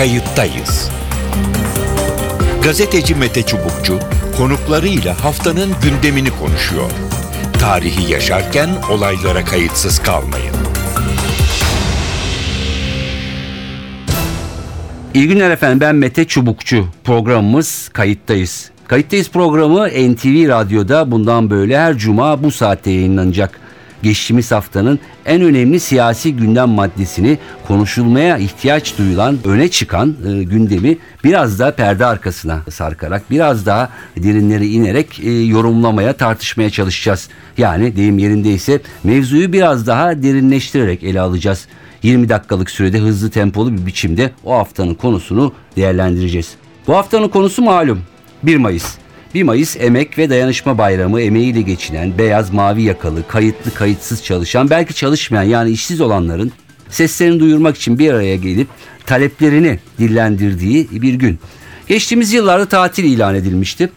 [0.00, 0.90] kayıttayız.
[2.62, 3.98] Gazeteci Mete Çubukçu
[4.38, 6.90] konuklarıyla haftanın gündemini konuşuyor.
[7.60, 10.54] Tarihi yaşarken olaylara kayıtsız kalmayın.
[15.14, 16.86] İyi günler efendim ben Mete Çubukçu.
[17.04, 18.70] Programımız Kayıttayız.
[18.88, 23.59] Kayıttayız programı NTV Radyo'da bundan böyle her cuma bu saatte yayınlanacak.
[24.02, 31.58] Geçtiğimiz haftanın en önemli siyasi gündem maddesini konuşulmaya ihtiyaç duyulan öne çıkan e, gündemi biraz
[31.58, 37.28] da perde arkasına sarkarak biraz daha derinlere inerek e, yorumlamaya tartışmaya çalışacağız.
[37.58, 41.66] Yani deyim yerindeyse mevzuyu biraz daha derinleştirerek ele alacağız.
[42.02, 46.54] 20 dakikalık sürede hızlı tempolu bir biçimde o haftanın konusunu değerlendireceğiz.
[46.86, 48.02] Bu haftanın konusu malum
[48.42, 48.94] 1 Mayıs.
[49.34, 54.94] 1 Mayıs Emek ve Dayanışma Bayramı emeğiyle geçinen, beyaz mavi yakalı, kayıtlı kayıtsız çalışan, belki
[54.94, 56.52] çalışmayan yani işsiz olanların
[56.88, 58.68] seslerini duyurmak için bir araya gelip
[59.06, 61.38] taleplerini dillendirdiği bir gün.
[61.88, 63.90] Geçtiğimiz yıllarda tatil ilan edilmişti.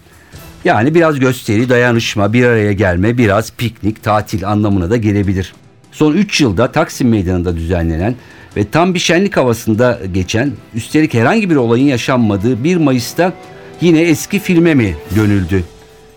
[0.65, 5.53] Yani biraz gösteri, dayanışma, bir araya gelme, biraz piknik, tatil anlamına da gelebilir.
[5.91, 8.15] Son 3 yılda Taksim Meydanı'nda düzenlenen
[8.57, 13.33] ve tam bir şenlik havasında geçen, üstelik herhangi bir olayın yaşanmadığı 1 Mayıs'ta
[13.81, 15.63] yine eski filme mi dönüldü?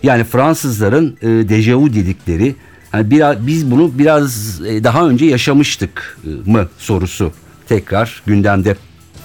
[0.03, 2.55] Yani Fransızların e, dejavu dedikleri
[2.93, 7.31] yani biraz, biz bunu biraz e, daha önce yaşamıştık e, mı sorusu
[7.67, 8.75] tekrar gündemde.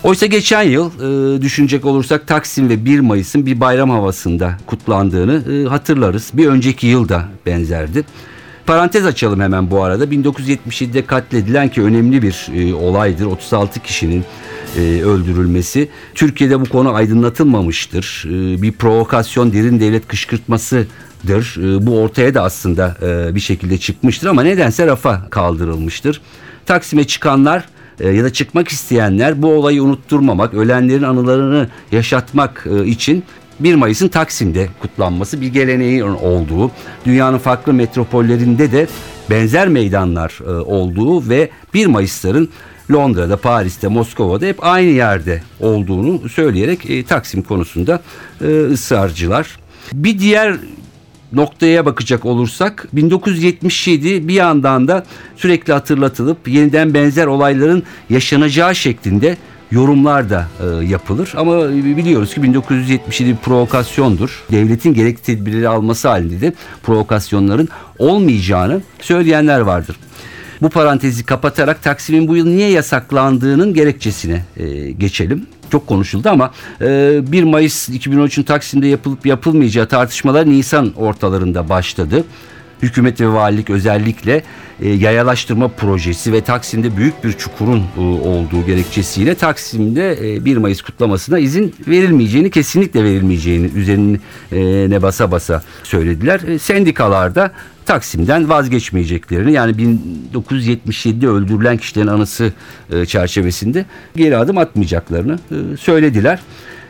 [0.02, 5.68] Oysa geçen yıl e, düşünecek olursak Taksim ve 1 Mayıs'ın bir bayram havasında kutlandığını e,
[5.68, 6.30] hatırlarız.
[6.34, 8.04] Bir önceki yıl da benzerdi.
[8.66, 10.04] Parantez açalım hemen bu arada.
[10.04, 13.26] 1977'de katledilen ki önemli bir e, olaydır.
[13.26, 14.24] 36 kişinin
[14.76, 15.88] e, öldürülmesi.
[16.14, 18.24] Türkiye'de bu konu aydınlatılmamıştır.
[18.26, 21.56] E, bir provokasyon, derin devlet kışkırtmasıdır.
[21.58, 26.20] E, bu ortaya da aslında e, bir şekilde çıkmıştır ama nedense rafa kaldırılmıştır.
[26.66, 27.64] Taksim'e çıkanlar
[28.00, 33.24] e, ya da çıkmak isteyenler bu olayı unutturmamak, ölenlerin anılarını yaşatmak için
[33.60, 36.70] 1 Mayıs'ın Taksim'de kutlanması bir geleneği olduğu,
[37.06, 38.86] dünyanın farklı metropollerinde de
[39.30, 42.48] benzer meydanlar olduğu ve 1 Mayıs'ların
[42.90, 48.02] Londra'da, Paris'te, Moskova'da hep aynı yerde olduğunu söyleyerek e, Taksim konusunda
[48.40, 49.58] e, ısrarcılar.
[49.92, 50.56] Bir diğer
[51.32, 55.04] noktaya bakacak olursak 1977 bir yandan da
[55.36, 59.36] sürekli hatırlatılıp yeniden benzer olayların yaşanacağı şeklinde
[59.70, 61.32] yorumlar da e, yapılır.
[61.36, 64.44] Ama biliyoruz ki 1977 bir provokasyondur.
[64.50, 67.68] Devletin gerekli tedbirleri alması halinde de provokasyonların
[67.98, 69.96] olmayacağını söyleyenler vardır.
[70.62, 75.46] Bu parantezi kapatarak Taksim'in bu yıl niye yasaklandığının gerekçesine e, geçelim.
[75.72, 76.50] Çok konuşuldu ama
[76.80, 82.24] e, 1 Mayıs 2013'ün Taksim'de yapılıp yapılmayacağı tartışmalar Nisan ortalarında başladı
[82.82, 84.42] hükümet ve valilik özellikle
[84.80, 90.82] e, yayalaştırma projesi ve Taksim'de büyük bir çukurun e, olduğu gerekçesiyle Taksim'de e, 1 Mayıs
[90.82, 96.40] kutlamasına izin verilmeyeceğini kesinlikle verilmeyeceğini üzerine basa basa söylediler.
[96.40, 97.52] E, sendikalarda
[97.86, 99.72] Taksim'den vazgeçmeyeceklerini yani
[100.34, 102.52] 1977'de öldürülen kişilerin anısı
[102.92, 106.38] e, çerçevesinde geri adım atmayacaklarını e, söylediler.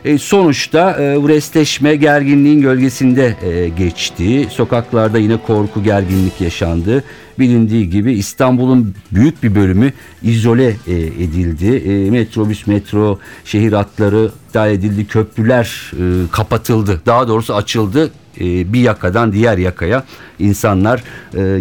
[0.05, 4.47] E, sonuçta e, restleşme gerginliğin gölgesinde e, geçti.
[4.51, 7.03] Sokaklarda yine korku gerginlik yaşandı.
[7.39, 9.93] Bilindiği gibi İstanbul'un büyük bir bölümü
[10.23, 11.75] izole e, edildi.
[11.75, 15.07] E, metrobüs, metro, şehir hatları iptal edildi.
[15.07, 15.91] Köprüler
[16.31, 17.01] kapatıldı.
[17.05, 20.03] Daha doğrusu açıldı bir yakadan diğer yakaya
[20.39, 21.03] insanlar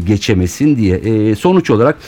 [0.06, 1.36] geçemesin diye.
[1.36, 1.98] Sonuç olarak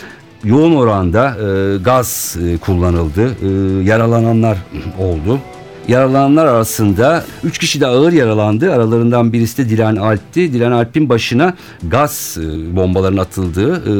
[0.43, 1.37] yoğun oranda
[1.83, 3.35] gaz kullanıldı.
[3.83, 4.57] Yaralananlar
[4.99, 5.39] oldu.
[5.87, 8.73] Yaralananlar arasında 3 kişi de ağır yaralandı.
[8.73, 10.53] Aralarından birisi de Dilan Alp'ti.
[10.53, 11.53] Dilan Alp'in başına
[11.83, 13.93] gaz e, bombaların atıldığı, e,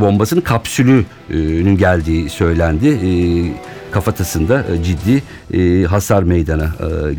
[0.00, 2.98] bombasının kapsülünün geldiği söylendi.
[3.92, 5.22] E, kafatasında ciddi
[5.86, 6.70] hasar meydana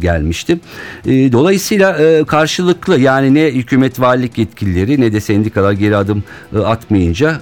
[0.01, 0.59] gelmişti.
[1.05, 6.23] Dolayısıyla karşılıklı yani ne hükümet valilik yetkilileri ne de sendikalar geri adım
[6.65, 7.41] atmayınca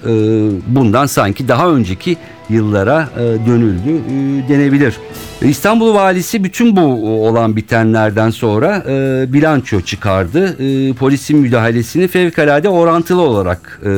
[0.66, 2.16] bundan sanki daha önceki
[2.50, 3.08] yıllara
[3.46, 4.02] dönüldü
[4.48, 4.96] denebilir.
[5.42, 6.82] İstanbul valisi bütün bu
[7.26, 10.56] olan bitenlerden sonra e, bilanço çıkardı.
[10.62, 13.88] E, polisin müdahalesini fevkalade orantılı olarak e,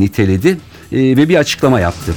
[0.00, 0.48] niteledi
[0.92, 2.12] e, ve bir açıklama yaptı.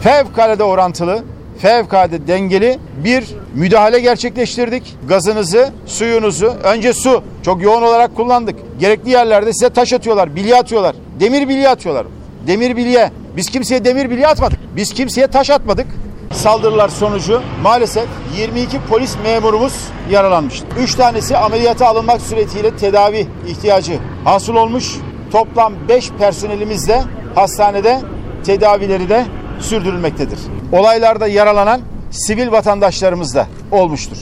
[0.00, 1.24] Fevkalade orantılı,
[1.62, 3.24] fevkalade dengeli bir
[3.54, 4.96] müdahale gerçekleştirdik.
[5.08, 8.56] Gazınızı, suyunuzu, önce su çok yoğun olarak kullandık.
[8.80, 12.06] Gerekli yerlerde size taş atıyorlar, bilye atıyorlar, demir bilye atıyorlar.
[12.46, 13.10] Demir bilye.
[13.36, 14.58] Biz kimseye demir bilye atmadık.
[14.76, 15.86] Biz kimseye taş atmadık
[16.32, 18.08] saldırılar sonucu maalesef
[18.38, 19.72] 22 polis memurumuz
[20.10, 20.66] yaralanmıştı.
[20.78, 24.96] 3 tanesi ameliyata alınmak suretiyle tedavi ihtiyacı hasıl olmuş.
[25.32, 27.02] Toplam 5 personelimiz de
[27.34, 28.00] hastanede
[28.44, 29.26] tedavileri de
[29.60, 30.38] sürdürülmektedir.
[30.72, 31.80] Olaylarda yaralanan
[32.10, 34.16] sivil vatandaşlarımız da olmuştur.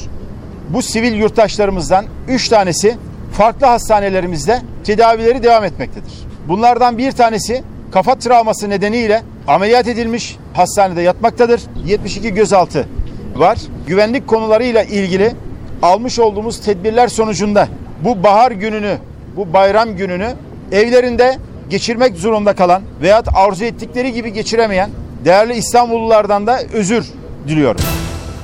[0.69, 2.96] Bu sivil yurttaşlarımızdan 3 tanesi
[3.32, 6.12] farklı hastanelerimizde tedavileri devam etmektedir.
[6.49, 7.62] Bunlardan bir tanesi
[7.93, 11.61] kafa travması nedeniyle ameliyat edilmiş hastanede yatmaktadır.
[11.87, 12.88] 72 gözaltı
[13.37, 13.58] var.
[13.87, 15.32] Güvenlik konularıyla ilgili
[15.82, 17.69] almış olduğumuz tedbirler sonucunda
[18.05, 18.99] bu bahar gününü,
[19.37, 20.29] bu bayram gününü
[20.73, 21.38] evlerinde
[21.70, 24.91] geçirmek zorunda kalan veyahut arzu ettikleri gibi geçiremeyen
[25.25, 27.06] değerli İstanbullulardan da özür
[27.49, 27.81] diliyorum.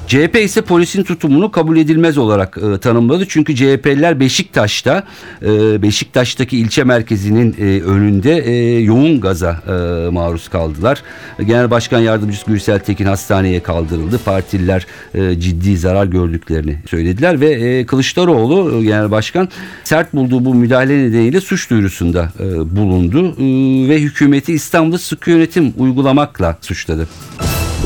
[0.06, 3.26] CHP ise polisin tutumunu kabul edilmez olarak e, tanımladı.
[3.28, 5.04] Çünkü CHP'liler Beşiktaş'ta,
[5.42, 11.02] e, Beşiktaş'taki ilçe merkezinin e, önünde e, yoğun gaza e, maruz kaldılar.
[11.46, 14.18] Genel Başkan Yardımcısı Gürsel Tekin hastaneye kaldırıldı.
[14.18, 19.48] Partililer e, ciddi zarar gördüklerini söylediler ve e, Kılıçdaroğlu e, Genel Başkan
[19.84, 23.42] sert bulduğu bu müdahale nedeniyle suç duyurusunda e, bulundu e,
[23.88, 27.08] ve hükümeti İstanbul'da sıkı yönetim uygulamakla suçladı.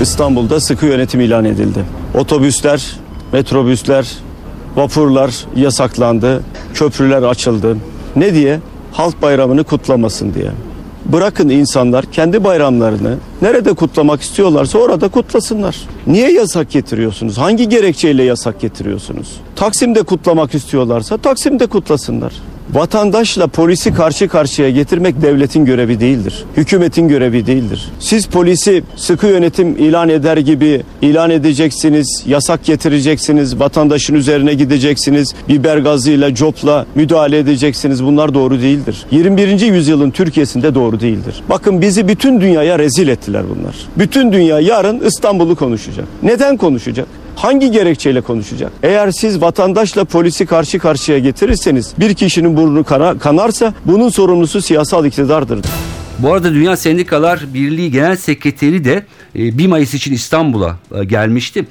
[0.01, 1.85] İstanbul'da sıkı yönetim ilan edildi.
[2.15, 2.97] Otobüsler,
[3.33, 4.09] metrobüsler,
[4.77, 6.43] vapurlar yasaklandı,
[6.75, 7.77] köprüler açıldı.
[8.17, 8.61] Ne diye?
[8.93, 10.51] Halk bayramını kutlamasın diye.
[11.05, 15.77] Bırakın insanlar kendi bayramlarını nerede kutlamak istiyorlarsa orada kutlasınlar.
[16.07, 17.39] Niye yasak getiriyorsunuz?
[17.39, 19.29] Hangi gerekçeyle yasak getiriyorsunuz?
[19.57, 22.33] Taksim'de kutlamak istiyorlarsa Taksim'de kutlasınlar.
[22.75, 26.45] Vatandaşla polisi karşı karşıya getirmek devletin görevi değildir.
[26.57, 27.89] Hükümetin görevi değildir.
[28.01, 35.79] Siz polisi sıkı yönetim ilan eder gibi ilan edeceksiniz, yasak getireceksiniz, vatandaşın üzerine gideceksiniz, biber
[35.79, 38.05] gazıyla, copla müdahale edeceksiniz.
[38.05, 38.97] Bunlar doğru değildir.
[39.11, 39.61] 21.
[39.61, 41.35] yüzyılın Türkiye'sinde doğru değildir.
[41.49, 43.75] Bakın bizi bütün dünyaya rezil ettiler bunlar.
[43.97, 46.07] Bütün dünya yarın İstanbul'u konuşacak.
[46.23, 47.07] Neden konuşacak?
[47.39, 48.73] Hangi gerekçeyle konuşacak?
[48.83, 55.07] Eğer siz vatandaşla polisi karşı karşıya getirirseniz bir kişinin burnu kana- kanarsa bunun sorumlusu siyasal
[55.07, 55.61] iktidardır.
[56.19, 61.67] Bu arada Dünya Sendikalar Birliği Genel Sekreteri de e, 1 Mayıs için İstanbul'a e, gelmişti.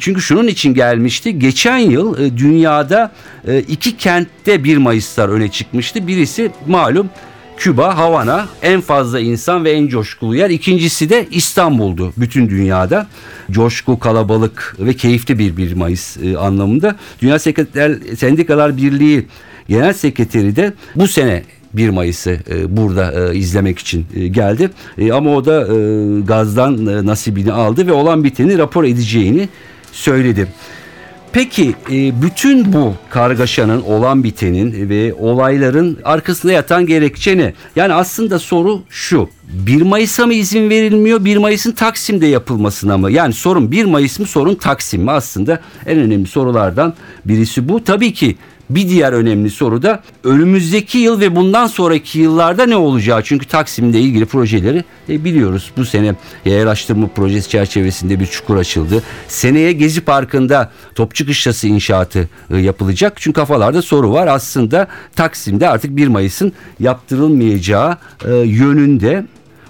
[0.00, 1.38] Çünkü şunun için gelmişti.
[1.38, 3.12] Geçen yıl e, dünyada
[3.48, 6.06] e, iki kentte 1 Mayıslar öne çıkmıştı.
[6.06, 7.10] Birisi malum
[7.58, 10.50] Küba, Havana en fazla insan ve en coşkulu yer.
[10.50, 13.06] İkincisi de İstanbul'du bütün dünyada.
[13.50, 16.96] Coşku, kalabalık ve keyifli bir 1 Mayıs e, anlamında.
[17.22, 19.26] Dünya Sekreter, Sendikalar Birliği
[19.68, 21.42] Genel Sekreteri de bu sene
[21.74, 24.70] 1 Mayıs'ı e, burada e, izlemek için e, geldi.
[25.12, 25.68] Ama o da
[26.26, 29.48] gazdan nasibini aldı ve olan biteni rapor edeceğini
[29.92, 30.48] söyledi.
[31.32, 37.54] Peki e, bütün bu kargaşanın olan bitenin ve olayların arkasında yatan gerekçe ne?
[37.76, 39.28] Yani aslında soru şu.
[39.52, 41.24] 1 Mayıs'a mı izin verilmiyor?
[41.24, 43.10] 1 Mayıs'ın Taksim'de yapılmasına mı?
[43.12, 45.10] Yani sorun 1 Mayıs mı sorun Taksim mi?
[45.10, 46.94] Aslında en önemli sorulardan
[47.24, 47.84] birisi bu.
[47.84, 48.36] Tabii ki
[48.70, 53.22] bir diğer önemli soru da önümüzdeki yıl ve bundan sonraki yıllarda ne olacağı?
[53.22, 55.70] Çünkü Taksim'le ilgili projeleri e, biliyoruz.
[55.76, 59.02] Bu sene yayalaştırma projesi çerçevesinde bir çukur açıldı.
[59.28, 63.12] Seneye Gezi Parkı'nda Topçu Kışlası inşaatı e, yapılacak.
[63.16, 64.26] Çünkü kafalarda soru var.
[64.26, 69.24] Aslında Taksim'de artık 1 Mayıs'ın yaptırılmayacağı e, yönünde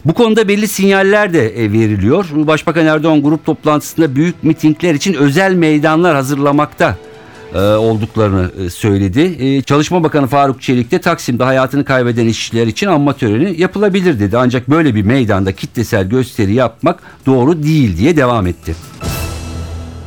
[0.04, 2.26] bu konuda belli sinyaller de e, veriliyor.
[2.34, 6.96] Başbakan Erdoğan grup toplantısında büyük mitingler için özel meydanlar hazırlamakta
[7.54, 9.20] e, olduklarını e, söyledi.
[9.20, 14.38] E, Çalışma Bakanı Faruk Çelik de Taksim'de hayatını kaybeden işçiler için anma töreni yapılabilir dedi.
[14.38, 18.74] Ancak böyle bir meydanda kitlesel gösteri yapmak doğru değil diye devam etti.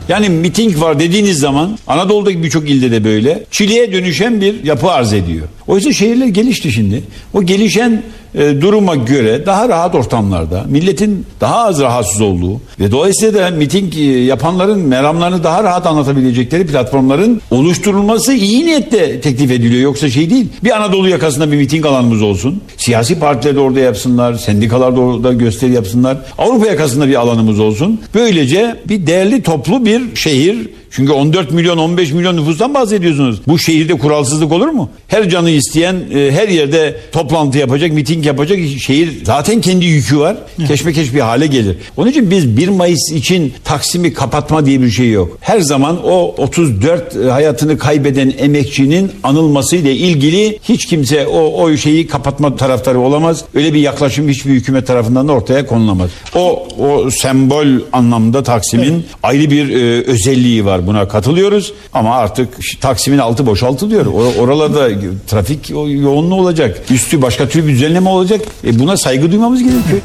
[0.10, 5.14] Yani miting var dediğiniz zaman Anadolu'daki birçok ilde de böyle çileye dönüşen bir yapı arz
[5.14, 5.48] ediyor.
[5.68, 7.04] Oysa şehirler gelişti şimdi.
[7.34, 8.04] O gelişen
[8.36, 13.98] e, duruma göre daha rahat ortamlarda milletin daha az rahatsız olduğu ve dolayısıyla da miting
[13.98, 19.82] e, yapanların meramlarını daha rahat anlatabilecekleri platformların oluşturulması iyi niyetle teklif ediliyor.
[19.82, 20.48] Yoksa şey değil.
[20.64, 22.62] Bir Anadolu yakasında bir miting alanımız olsun.
[22.78, 24.34] Siyasi partiler de orada yapsınlar.
[24.34, 26.18] Sendikalar da orada gösteri yapsınlar.
[26.38, 28.02] Avrupa yakasında bir alanımız olsun.
[28.14, 33.42] Böylece bir değerli toplu bir şehir çünkü 14 milyon 15 milyon nüfustan bahsediyorsunuz.
[33.48, 34.90] Bu şehirde kuralsızlık olur mu?
[35.12, 38.60] Her canı isteyen e, her yerde toplantı yapacak, miting yapacak.
[38.80, 40.38] Şehir zaten kendi yükü var.
[40.68, 41.78] Keşmekeş bir hale gelir.
[41.98, 45.38] Onun için biz 1 Mayıs için Taksim'i kapatma diye bir şey yok.
[45.42, 52.08] Her zaman o 34 e, hayatını kaybeden emekçinin anılmasıyla ilgili hiç kimse o, o şeyi
[52.08, 53.44] kapatma taraftarı olamaz.
[53.54, 56.10] Öyle bir yaklaşım hiçbir hükümet tarafından da ortaya konulamaz.
[56.36, 60.88] O, o sembol anlamda Taksim'in ayrı bir e, özelliği var.
[60.88, 62.50] Buna katılıyoruz ama artık
[62.82, 64.06] Taksim'in altı boşaltılıyor.
[64.06, 66.78] Or- oralarda trafik yoğunluğu olacak.
[66.92, 68.42] Üstü başka türlü bir düzenleme olacak.
[68.64, 70.02] E buna saygı duymamız gerekiyor.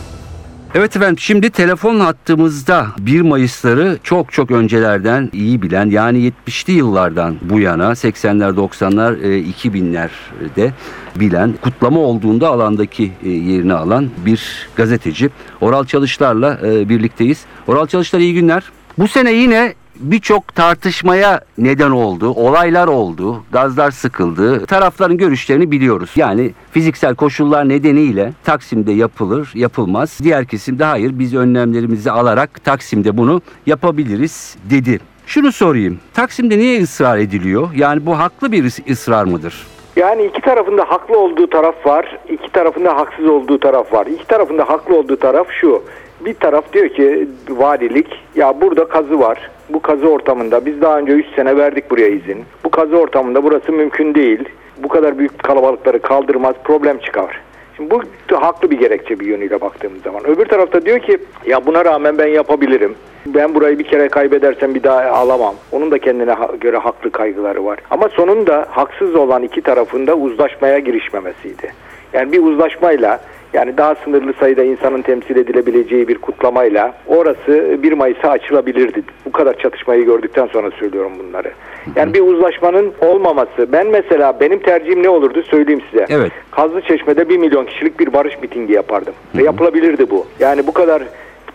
[0.74, 7.36] Evet efendim şimdi telefon hattımızda 1 Mayıs'ları çok çok öncelerden iyi bilen yani 70'li yıllardan
[7.42, 10.70] bu yana 80'ler 90'lar e, 2000'lerde
[11.16, 15.30] bilen kutlama olduğunda alandaki e, yerini alan bir gazeteci.
[15.60, 17.44] Oral Çalışlar'la e, birlikteyiz.
[17.66, 18.62] Oral Çalışlar iyi günler.
[18.98, 22.30] Bu sene yine birçok tartışmaya neden oldu.
[22.30, 23.42] Olaylar oldu.
[23.52, 24.66] Gazlar sıkıldı.
[24.66, 26.10] Tarafların görüşlerini biliyoruz.
[26.16, 30.18] Yani fiziksel koşullar nedeniyle Taksim'de yapılır, yapılmaz.
[30.22, 35.00] Diğer kesim de hayır biz önlemlerimizi alarak Taksim'de bunu yapabiliriz dedi.
[35.26, 35.98] Şunu sorayım.
[36.14, 37.68] Taksim'de niye ısrar ediliyor?
[37.74, 39.66] Yani bu haklı bir ıs- ısrar mıdır?
[39.96, 44.06] Yani iki tarafında haklı olduğu taraf var, iki tarafında haksız olduğu taraf var.
[44.06, 45.82] İki tarafında haklı olduğu taraf şu.
[46.24, 49.50] Bir taraf diyor ki valilik ya burada kazı var.
[49.68, 52.44] Bu kazı ortamında biz daha önce 3 sene verdik buraya izin.
[52.64, 54.44] Bu kazı ortamında burası mümkün değil.
[54.78, 57.40] Bu kadar büyük kalabalıkları kaldırmaz, problem çıkar.
[57.76, 58.02] Şimdi bu
[58.36, 60.26] haklı bir gerekçe bir yönüyle baktığımız zaman.
[60.26, 62.94] Öbür tarafta diyor ki ya buna rağmen ben yapabilirim.
[63.26, 65.54] Ben burayı bir kere kaybedersem bir daha alamam.
[65.72, 67.78] Onun da kendine göre haklı kaygıları var.
[67.90, 71.72] Ama sonunda haksız olan iki tarafında uzlaşmaya girişmemesiydi.
[72.12, 73.20] Yani bir uzlaşmayla
[73.52, 79.02] yani daha sınırlı sayıda insanın temsil edilebileceği bir kutlamayla orası 1 Mayıs'a açılabilirdi.
[79.24, 81.52] Bu kadar çatışmayı gördükten sonra söylüyorum bunları.
[81.96, 83.72] Yani bir uzlaşmanın olmaması.
[83.72, 86.06] Ben mesela benim tercihim ne olurdu söyleyeyim size.
[86.08, 86.32] Evet.
[86.50, 89.14] Kazlı Çeşme'de 1 milyon kişilik bir barış mitingi yapardım.
[89.36, 90.26] Ve yapılabilirdi bu.
[90.40, 91.02] Yani bu kadar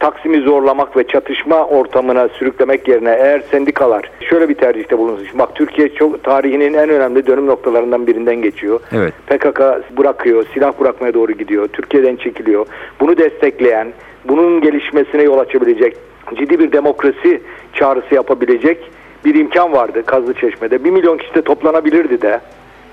[0.01, 5.25] Taksim'i zorlamak ve çatışma ortamına sürüklemek yerine eğer sendikalar şöyle bir tercihte bulunsun.
[5.25, 8.79] Şimdi Bak Türkiye çok tarihinin en önemli dönüm noktalarından birinden geçiyor.
[8.91, 9.13] Evet.
[9.27, 9.59] PKK
[9.97, 12.65] bırakıyor, silah bırakmaya doğru gidiyor, Türkiye'den çekiliyor.
[12.99, 13.87] Bunu destekleyen,
[14.25, 15.97] bunun gelişmesine yol açabilecek,
[16.35, 17.41] ciddi bir demokrasi
[17.73, 18.91] çağrısı yapabilecek
[19.25, 20.83] bir imkan vardı Kazlı Çeşme'de.
[20.83, 22.39] Bir milyon kişi de toplanabilirdi de.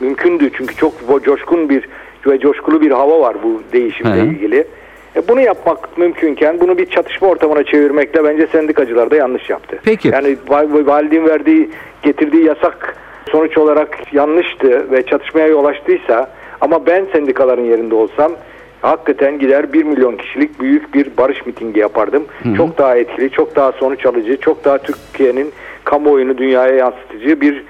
[0.00, 1.88] Mümkündü çünkü çok coşkun bir
[2.26, 4.26] ve coşkulu bir hava var bu değişimle hı.
[4.26, 4.64] ilgili.
[5.16, 9.78] E bunu yapmak mümkünken bunu bir çatışma ortamına çevirmekle bence sendikacılar da yanlış yaptı.
[9.84, 10.08] Peki.
[10.08, 11.70] Yani val- valiliğin verdiği,
[12.02, 12.96] getirdiği yasak
[13.30, 18.32] sonuç olarak yanlıştı ve çatışmaya yol açtıysa ama ben sendikaların yerinde olsam
[18.82, 22.24] hakikaten gider 1 milyon kişilik büyük bir barış mitingi yapardım.
[22.56, 25.52] Çok daha etkili, çok daha sonuç alıcı, çok daha Türkiye'nin
[25.84, 27.64] kamuoyunu dünyaya yansıtıcı bir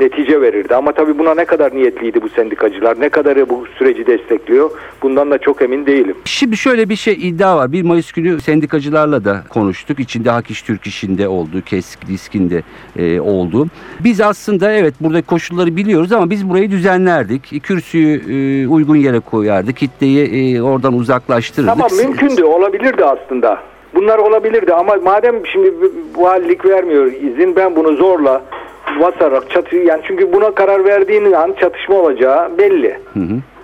[0.00, 0.74] netice verirdi.
[0.74, 4.70] Ama tabii buna ne kadar niyetliydi bu sendikacılar, ne kadarı bu süreci destekliyor
[5.02, 6.16] bundan da çok emin değilim.
[6.24, 7.72] Şimdi şöyle bir şey iddia var.
[7.72, 10.00] 1 Mayıs günü sendikacılarla da konuştuk.
[10.00, 12.62] İçinde Hak İş Türk İş'inde oldu, KESK, DİSK'inde
[12.96, 13.66] e, oldu.
[14.00, 17.62] Biz aslında evet burada koşulları biliyoruz ama biz burayı düzenlerdik.
[17.62, 19.76] Kürsüyü e, uygun yere koyardık.
[19.76, 21.74] Kitleyi e, oradan uzaklaştırırdık.
[21.74, 23.58] Tamam mümkündü, olabilirdi aslında.
[23.94, 25.72] Bunlar olabilirdi ama madem şimdi
[26.16, 28.42] valilik vermiyor izin ben bunu zorla
[29.00, 32.98] basarak çatı yani çünkü buna karar verdiğin an çatışma olacağı belli.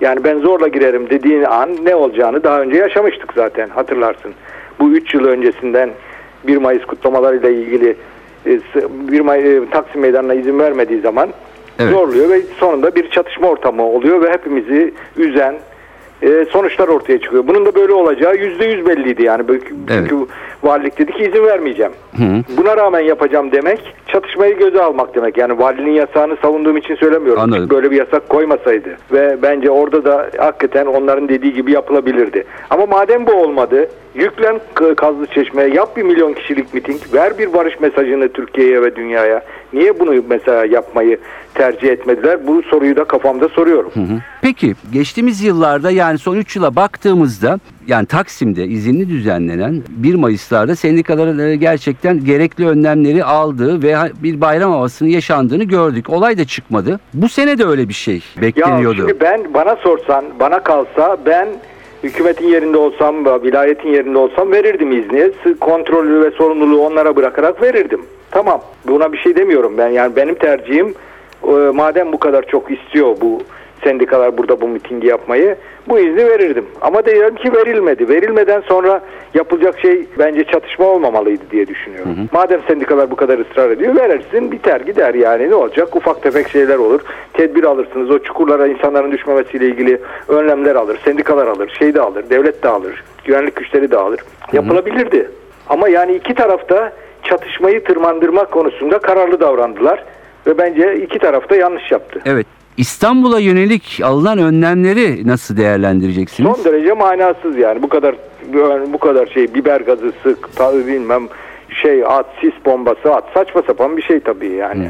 [0.00, 4.32] Yani ben zorla girerim dediğin an ne olacağını daha önce yaşamıştık zaten hatırlarsın.
[4.80, 5.90] Bu 3 yıl öncesinden
[6.46, 7.96] 1 Mayıs kutlamalarıyla ilgili
[8.46, 11.28] e, s- 1 May e, Taksim Meydanı'na izin vermediği zaman
[11.78, 11.92] Evet.
[11.92, 15.54] zorluyor ve sonunda bir çatışma ortamı oluyor ve hepimizi üzen
[16.22, 17.46] e, sonuçlar ortaya çıkıyor.
[17.46, 19.44] Bunun da böyle olacağı yüzde yüz belliydi yani.
[19.90, 20.12] Evet.
[20.62, 21.92] Valilik dedi ki izin vermeyeceğim.
[22.56, 25.36] Buna rağmen yapacağım demek çatışmayı göze almak demek.
[25.36, 27.42] Yani valiliğin yasağını savunduğum için söylemiyorum.
[27.42, 27.70] Anladım.
[27.70, 32.44] Böyle bir yasak koymasaydı ve bence orada da hakikaten onların dediği gibi yapılabilirdi.
[32.70, 34.60] Ama madem bu olmadı yüklen
[34.96, 39.42] Kazlı Çeşme'ye yap bir milyon kişilik miting ver bir barış mesajını Türkiye'ye ve dünyaya.
[39.72, 41.18] Niye bunu mesela yapmayı
[41.54, 42.46] tercih etmediler?
[42.46, 43.92] Bu soruyu da kafamda soruyorum.
[44.42, 51.38] Peki geçtiğimiz yıllarda yani son 3 yıla baktığımızda yani Taksim'de izinli düzenlenen 1 Mayıs'larda sendikaların
[51.38, 56.10] e, gerçekten gerekli önlemleri aldığı ve bir bayram havasının yaşandığını gördük.
[56.10, 57.00] Olay da çıkmadı.
[57.14, 58.96] Bu sene de öyle bir şey Ya bekleniyordu.
[58.96, 61.48] şimdi ben bana sorsan, bana kalsa ben
[62.02, 65.30] hükümetin yerinde olsam, vilayetin yerinde olsam verirdim izni.
[65.60, 68.00] Kontrolü ve sorumluluğu onlara bırakarak verirdim.
[68.30, 68.62] Tamam.
[68.88, 69.88] Buna bir şey demiyorum ben.
[69.88, 70.94] Yani benim tercihim
[71.48, 73.38] e, madem bu kadar çok istiyor bu
[73.84, 75.56] sendikalar burada bu mitingi yapmayı
[75.88, 76.64] bu izni verirdim.
[76.80, 78.08] Ama diyelim ki verilmedi.
[78.08, 79.00] Verilmeden sonra
[79.34, 82.16] yapılacak şey bence çatışma olmamalıydı diye düşünüyorum.
[82.32, 85.96] Madem sendikalar bu kadar ısrar ediyor verirsin biter gider yani ne olacak?
[85.96, 87.00] Ufak tefek şeyler olur.
[87.32, 88.10] Tedbir alırsınız.
[88.10, 90.98] O çukurlara insanların düşmemesiyle ilgili önlemler alır.
[91.04, 91.76] Sendikalar alır.
[91.78, 92.30] Şey de alır.
[92.30, 93.04] Devlet de alır.
[93.24, 94.20] Güvenlik güçleri de alır.
[94.52, 95.30] Yapılabilirdi.
[95.68, 100.04] Ama yani iki tarafta çatışmayı tırmandırma konusunda kararlı davrandılar.
[100.46, 102.20] Ve bence iki tarafta yanlış yaptı.
[102.26, 102.46] Evet.
[102.76, 106.56] İstanbul'a yönelik alınan önlemleri nasıl değerlendireceksiniz?
[106.56, 108.14] Son derece manasız yani bu kadar
[108.92, 111.28] bu kadar şey biber gazı sık ta- bilmem
[111.82, 114.88] şey at sis bombası at saçma sapan bir şey tabii yani.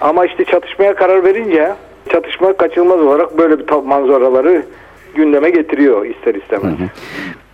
[0.00, 1.72] Ama işte çatışmaya karar verince
[2.12, 4.62] çatışma kaçınılmaz olarak böyle bir manzaraları
[5.14, 6.74] gündeme getiriyor ister istemez.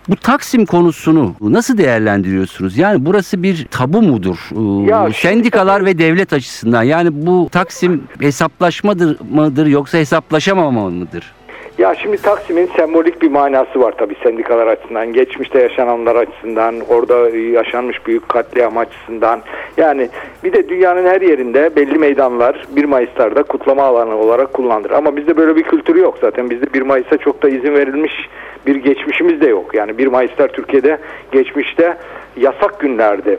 [0.09, 2.79] Bu Taksim konusunu nasıl değerlendiriyorsunuz?
[2.79, 4.49] Yani burası bir tabu mudur?
[4.53, 6.83] Ee, Ya şimdi Sendikalar tabii- ve devlet açısından.
[6.83, 11.33] Yani bu Taksim hesaplaşmadır mıdır yoksa hesaplaşamama mıdır?
[11.79, 18.07] Ya şimdi Taksim'in sembolik bir manası var tabii sendikalar açısından, geçmişte yaşananlar açısından, orada yaşanmış
[18.07, 19.41] büyük katliam açısından.
[19.77, 20.09] Yani
[20.45, 24.91] bir de dünyanın her yerinde belli meydanlar 1 Mayıs'larda kutlama alanı olarak kullanılır.
[24.91, 26.51] Ama bizde böyle bir kültürü yok zaten.
[26.51, 28.13] Bizde 1 Mayıs'a çok da izin verilmiş
[28.67, 29.75] bir geçmişimiz de yok.
[29.75, 30.99] Yani 1 Mayıs'lar Türkiye'de
[31.33, 31.97] geçmişte
[32.37, 33.39] yasak günlerdi.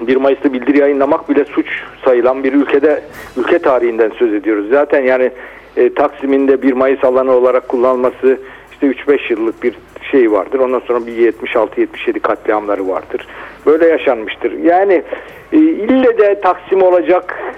[0.00, 1.66] 1 Mayıs'ta bildiri yayınlamak bile suç
[2.04, 3.02] sayılan bir ülkede
[3.36, 4.66] ülke tarihinden söz ediyoruz.
[4.70, 5.30] Zaten yani
[5.76, 8.38] e, Taksim'in de 1 Mayıs alanı olarak kullanılması
[8.72, 9.74] işte 3-5 yıllık bir
[10.10, 10.58] şey vardır.
[10.58, 13.26] Ondan sonra bir 76-77 katliamları vardır.
[13.66, 14.52] Böyle yaşanmıştır.
[14.52, 15.02] Yani
[15.52, 17.54] e, ille de Taksim olacak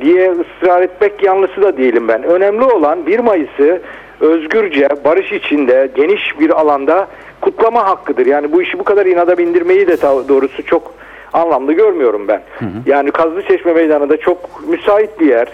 [0.00, 2.22] diye ısrar etmek yanlısı da değilim ben.
[2.22, 3.82] Önemli olan 1 Mayıs'ı
[4.20, 7.08] özgürce, barış içinde, geniş bir alanda
[7.40, 8.26] kutlama hakkıdır.
[8.26, 10.94] Yani bu işi bu kadar inada bindirmeyi de doğrusu çok
[11.32, 12.42] anlamlı görmüyorum ben.
[12.86, 15.48] Yani Kazlı Çeşme Meydanı da çok müsait bir yer.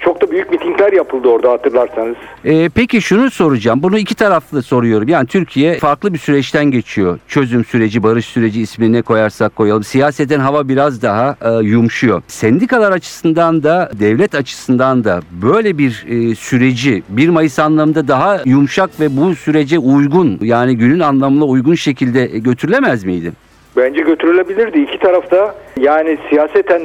[0.00, 2.16] Çok da büyük mitingler yapıldı orada hatırlarsanız.
[2.44, 3.82] Ee, peki şunu soracağım.
[3.82, 5.08] Bunu iki taraflı soruyorum.
[5.08, 7.18] Yani Türkiye farklı bir süreçten geçiyor.
[7.28, 9.84] Çözüm süreci, barış süreci ismini ne koyarsak koyalım.
[9.84, 12.22] Siyaseten hava biraz daha e, yumuşuyor.
[12.26, 19.00] Sendikalar açısından da devlet açısından da böyle bir e, süreci 1 Mayıs anlamında daha yumuşak
[19.00, 23.32] ve bu sürece uygun yani günün anlamına uygun şekilde götürülemez miydi?
[23.76, 24.78] Bence götürülebilirdi.
[24.80, 26.82] İki tarafta yani siyaseten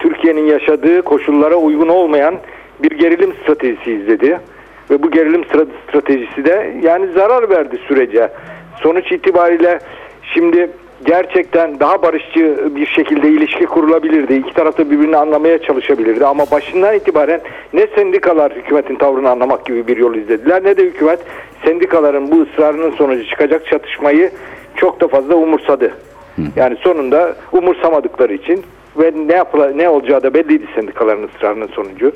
[0.00, 2.34] Türkiye'nin yaşadığı koşullara uygun olmayan
[2.82, 4.40] bir gerilim stratejisi izledi.
[4.90, 8.28] Ve bu gerilim stra- stratejisi de yani zarar verdi sürece.
[8.82, 9.78] Sonuç itibariyle
[10.34, 10.70] şimdi
[11.04, 14.34] gerçekten daha barışçı bir şekilde ilişki kurulabilirdi.
[14.34, 16.26] İki tarafta birbirini anlamaya çalışabilirdi.
[16.26, 17.40] Ama başından itibaren
[17.72, 21.18] ne sendikalar hükümetin tavrını anlamak gibi bir yol izlediler ne de hükümet
[21.64, 24.30] sendikaların bu ısrarının sonucu çıkacak çatışmayı
[24.76, 25.92] çok da fazla umursadı.
[26.56, 28.64] Yani sonunda umursamadıkları için
[28.96, 32.12] ve ne yapıla, ne olacağı da belliydi sendikaların ısrarının sonucu.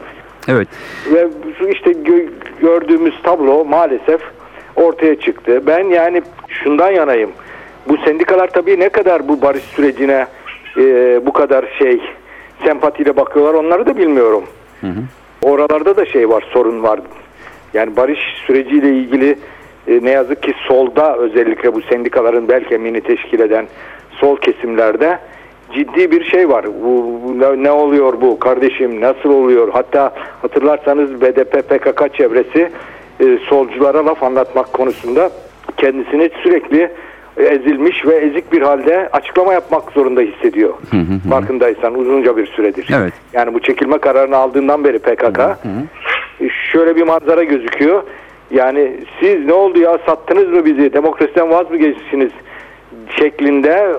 [0.48, 0.68] Evet.
[1.12, 1.28] Ve
[1.70, 4.20] işte gö- gördüğümüz tablo maalesef
[4.76, 5.62] ortaya çıktı.
[5.66, 7.30] Ben yani şundan yanayım.
[7.88, 10.26] Bu sendikalar tabii ne kadar bu barış sürecine
[10.76, 10.82] e,
[11.26, 12.00] bu kadar şey
[12.64, 14.44] sempatiyle bakıyorlar onları da bilmiyorum.
[15.42, 17.00] Oralarda da şey var sorun var.
[17.74, 19.38] Yani barış süreciyle ilgili
[19.88, 23.66] e, ne yazık ki solda özellikle bu sendikaların bel kemiğini teşkil eden
[24.10, 25.18] sol kesimlerde
[25.72, 26.66] ciddi bir şey var.
[26.84, 29.68] Bu, bu ne, ne oluyor bu kardeşim nasıl oluyor?
[29.72, 32.70] Hatta hatırlarsanız BDP PKK çevresi
[33.20, 35.30] e, solculara laf anlatmak konusunda
[35.76, 36.90] kendisini sürekli
[37.36, 40.74] ezilmiş ve ezik bir halde açıklama yapmak zorunda hissediyor.
[41.30, 42.88] Farkındaysan uzunca bir süredir.
[42.98, 43.12] Evet.
[43.32, 45.38] Yani bu çekilme kararını aldığından beri PKK
[46.40, 48.02] e, şöyle bir manzara gözüküyor.
[48.50, 52.30] Yani siz ne oldu ya sattınız mı bizi demokrasiden vaz mı geçtiniz
[53.18, 53.96] şeklinde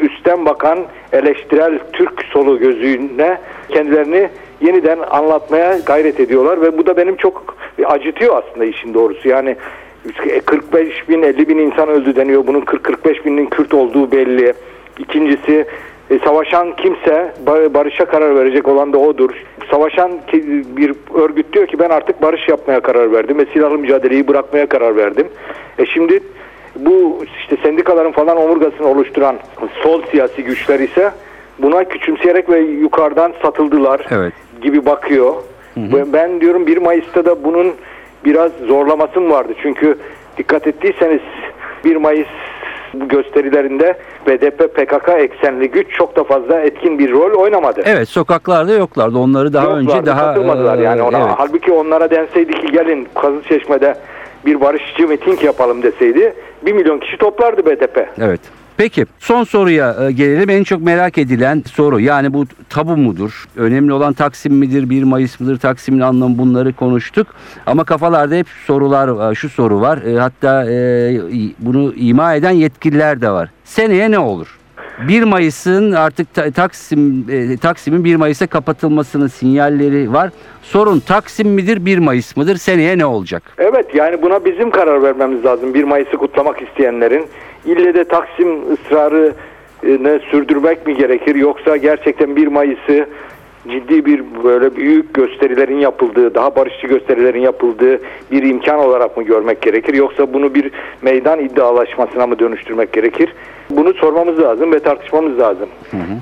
[0.00, 0.78] üstten bakan
[1.12, 4.28] eleştirel Türk solu gözüne kendilerini
[4.60, 9.28] yeniden anlatmaya gayret ediyorlar ve bu da benim çok acıtıyor aslında işin doğrusu.
[9.28, 9.56] Yani
[10.44, 12.46] 45 bin 50 bin insan öldü deniyor.
[12.46, 14.52] Bunun 40-45 binin Kürt olduğu belli.
[14.98, 15.66] İkincisi
[16.10, 19.30] e, savaşan kimse bar- barışa karar verecek olan da odur.
[19.70, 20.10] Savaşan
[20.76, 24.96] bir örgüt diyor ki ben artık barış yapmaya karar verdim ve silahlı mücadeleyi bırakmaya karar
[24.96, 25.26] verdim.
[25.78, 26.20] E şimdi
[26.76, 29.36] bu işte sendikaların falan omurgasını oluşturan
[29.82, 31.10] sol siyasi güçler ise
[31.58, 34.32] buna küçümseyerek ve yukarıdan satıldılar Evet.
[34.62, 35.34] gibi bakıyor.
[35.76, 37.72] Ben- Ben diyorum 1 Mayıs'ta da bunun
[38.24, 39.52] biraz zorlaması mı vardı?
[39.62, 39.98] Çünkü
[40.38, 41.20] dikkat ettiyseniz
[41.84, 42.26] 1 Mayıs
[42.94, 47.82] gösterilerinde BDP PKK eksenli güç çok da fazla etkin bir rol oynamadı.
[47.84, 49.18] Evet sokaklarda yoklardı.
[49.18, 51.18] Onları daha önce Yoklardı, daha katılmadılar e, yani ona.
[51.18, 51.30] evet.
[51.36, 53.94] Halbuki onlara denseydi ki gelin Kazıçeşme'de
[54.46, 56.34] bir barışçı miting yapalım deseydi
[56.66, 58.08] 1 milyon kişi toplardı BDP.
[58.20, 58.40] Evet.
[58.76, 60.50] Peki son soruya e, gelelim.
[60.50, 62.00] En çok merak edilen soru.
[62.00, 63.44] Yani bu tabu mudur?
[63.56, 64.90] Önemli olan Taksim midir?
[64.90, 65.58] 1 Mayıs mıdır?
[65.58, 67.26] Taksim'in anlamı bunları konuştuk.
[67.66, 69.34] Ama kafalarda hep sorular var.
[69.34, 69.98] Şu soru var.
[70.02, 71.20] E, Hatta e,
[71.58, 73.48] bunu ima eden yetkililer de var.
[73.64, 74.58] Seneye ne olur?
[74.98, 80.30] 1 Mayıs'ın artık ta- Taksim e, Taksim'in 1 Mayıs'a kapatılmasının sinyalleri var.
[80.62, 82.56] Sorun Taksim midir 1 Mayıs mıdır?
[82.56, 83.42] Seneye ne olacak?
[83.58, 85.74] Evet yani buna bizim karar vermemiz lazım.
[85.74, 87.26] 1 Mayıs'ı kutlamak isteyenlerin.
[87.66, 93.06] İlle de Taksim ısrarını sürdürmek mi gerekir yoksa gerçekten 1 Mayıs'ı
[93.68, 98.00] ciddi bir böyle büyük gösterilerin yapıldığı, daha barışçı gösterilerin yapıldığı
[98.32, 100.70] bir imkan olarak mı görmek gerekir yoksa bunu bir
[101.02, 103.34] meydan iddialaşmasına mı dönüştürmek gerekir?
[103.70, 105.68] Bunu sormamız lazım ve tartışmamız lazım.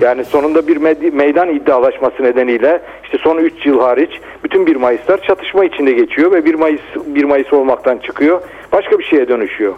[0.01, 0.77] Yani sonunda bir
[1.13, 4.11] meydan iddialaşması nedeniyle işte son 3 yıl hariç
[4.43, 8.41] bütün 1 Mayıslar çatışma içinde geçiyor ve 1 Mayıs 1 Mayıs olmaktan çıkıyor.
[8.71, 9.73] Başka bir şeye dönüşüyor.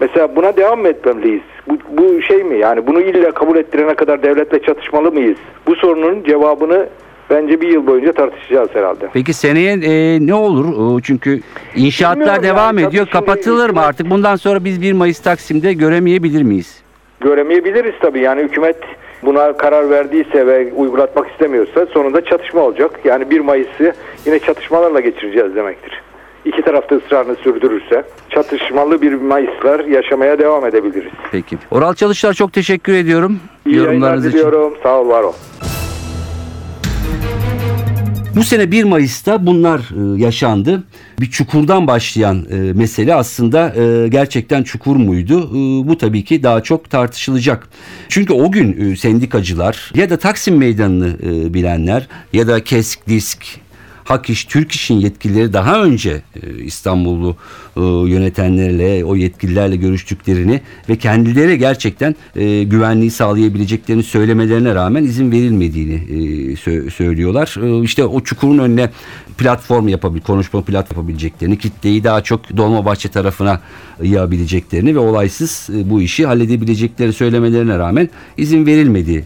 [0.00, 1.42] Mesela buna devam mı etmeliyiz?
[1.68, 2.58] Bu, bu şey mi?
[2.58, 5.38] Yani bunu illa kabul ettirene kadar devletle çatışmalı mıyız?
[5.66, 6.86] Bu sorunun cevabını
[7.30, 9.08] Bence bir yıl boyunca tartışacağız herhalde.
[9.12, 10.98] Peki seneye e, ne olur?
[10.98, 11.40] E, Çünkü
[11.76, 13.04] inşaatlar Bilmiyorum devam yani, ediyor.
[13.06, 14.10] şimdi Kapatılır mı artık?
[14.10, 16.80] Bundan sonra biz 1 Mayıs Taksim'de göremeyebilir miyiz?
[17.20, 18.20] Göremeyebiliriz tabii.
[18.20, 18.76] Yani hükümet
[19.22, 23.00] buna karar verdiyse ve uygulatmak istemiyorsa sonunda çatışma olacak.
[23.04, 23.92] Yani 1 Mayıs'ı
[24.26, 26.02] yine çatışmalarla geçireceğiz demektir.
[26.44, 31.12] İki tarafta ısrarını sürdürürse çatışmalı bir Mayıslar yaşamaya devam edebiliriz.
[31.32, 31.58] Peki.
[31.70, 33.40] Oral Çalışlar çok teşekkür ediyorum.
[33.66, 34.50] İyi yorumlarınız için.
[34.82, 35.32] Sağ ol, var ol.
[38.36, 40.84] Bu sene 1 Mayıs'ta bunlar e, yaşandı.
[41.20, 45.50] Bir çukurdan başlayan e, mesele aslında e, gerçekten çukur muydu?
[45.88, 47.68] Bu tabii ki daha çok tartışılacak.
[48.08, 51.14] Çünkü o gün sendikacılar ya da Taksim Meydanı'nı
[51.54, 53.46] bilenler ya da KESK, DİSK,
[54.06, 57.36] Hak İş, Türk İş'in yetkilileri daha önce e, İstanbullu
[57.76, 65.94] e, yönetenlerle, o yetkililerle görüştüklerini ve kendileri gerçekten e, güvenliği sağlayabileceklerini söylemelerine rağmen izin verilmediğini
[66.54, 67.82] sö- söylüyorlar.
[67.82, 68.90] İşte o çukurun önüne
[69.38, 73.60] platform yapabil, konuşma platform yapabileceklerini, kitleyi daha çok Dolmabahçe tarafına
[74.02, 79.24] yığabileceklerini ve olaysız bu işi halledebileceklerini söylemelerine rağmen izin verilmediği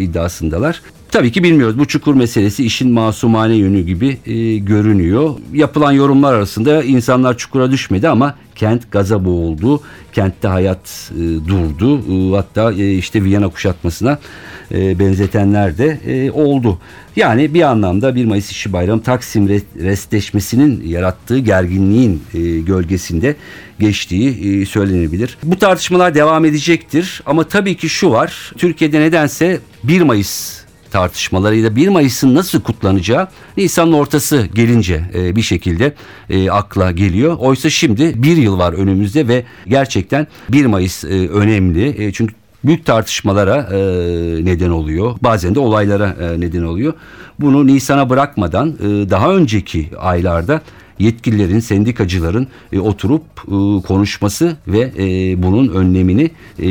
[0.00, 0.82] iddiasındalar.
[1.10, 1.78] Tabii ki bilmiyoruz.
[1.78, 5.34] Bu çukur meselesi işin masumane yönü gibi e, görünüyor.
[5.52, 9.80] Yapılan yorumlar arasında insanlar çukura düşmedi ama kent gaza boğuldu.
[10.12, 11.18] Kentte hayat e,
[11.48, 11.98] durdu.
[11.98, 14.18] E, hatta e, işte Viyana kuşatmasına
[14.72, 16.78] e, benzetenler de e, oldu.
[17.16, 23.36] Yani bir anlamda 1 Mayıs İşçi Bayramı Taksim re- restleşmesinin yarattığı gerginliğin e, gölgesinde
[23.78, 25.38] geçtiği e, söylenebilir.
[25.42, 28.52] Bu tartışmalar devam edecektir ama tabii ki şu var.
[28.58, 30.59] Türkiye'de nedense 1 Mayıs
[30.90, 35.94] tartışmalarıyla 1 Mayıs'ın nasıl kutlanacağı Nisan'ın ortası gelince e, bir şekilde
[36.30, 37.36] e, akla geliyor.
[37.38, 42.04] Oysa şimdi bir yıl var önümüzde ve gerçekten 1 Mayıs e, önemli.
[42.04, 43.78] E, çünkü büyük tartışmalara e,
[44.44, 45.16] neden oluyor.
[45.22, 46.92] Bazen de olaylara e, neden oluyor.
[47.40, 50.60] Bunu Nisan'a bırakmadan e, daha önceki aylarda
[50.98, 56.68] yetkililerin, sendikacıların e, oturup e, konuşması ve e, bunun önlemini e,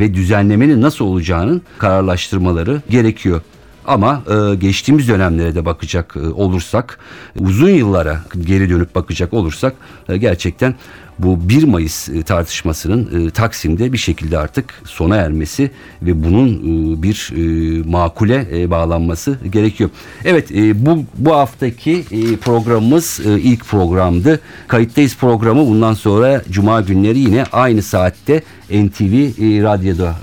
[0.00, 3.40] ve düzenlemenin nasıl olacağının kararlaştırmaları gerekiyor.
[3.86, 6.98] Ama e, geçtiğimiz dönemlere de bakacak e, olursak,
[7.38, 9.74] uzun yıllara geri dönüp bakacak olursak
[10.08, 10.74] e, gerçekten
[11.18, 15.70] bu 1 Mayıs e, tartışmasının e, Taksim'de bir şekilde artık sona ermesi
[16.02, 17.32] ve bunun e, bir
[17.86, 19.90] makule bağlanması gerekiyor.
[20.24, 22.04] Evet bu bu haftaki
[22.44, 24.40] programımız ilk programdı.
[24.68, 29.12] Kayıttayız programı bundan sonra Cuma günleri yine aynı saatte NTV
[29.62, 30.16] Radyo'da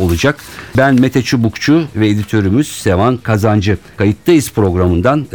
[0.00, 0.36] olacak.
[0.76, 3.78] Ben Mete Çubukçu ve editörümüz Sevan Kazancı.
[3.96, 5.26] Kayıttayız programından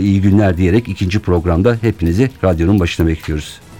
[0.00, 3.63] iyi günler diyerek ikinci programda hepinizi radyonun başına bekliyoruz.